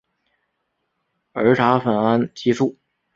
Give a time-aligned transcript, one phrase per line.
[1.33, 2.75] 儿茶酚胺激素。